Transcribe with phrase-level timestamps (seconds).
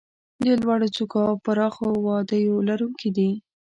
[0.43, 3.29] د لوړو څوکو او پراخو وادیو لرونکي دي.